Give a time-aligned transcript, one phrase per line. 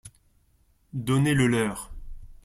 [0.93, 1.91] Donnez-le-leur.